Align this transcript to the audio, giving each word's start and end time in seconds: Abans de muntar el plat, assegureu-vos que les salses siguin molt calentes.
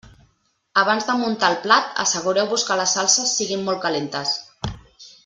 Abans 0.83 1.05
de 1.09 1.15
muntar 1.19 1.49
el 1.53 1.57
plat, 1.67 1.91
assegureu-vos 2.05 2.65
que 2.71 2.79
les 2.83 2.97
salses 2.99 3.37
siguin 3.41 3.63
molt 3.69 3.83
calentes. 3.85 4.33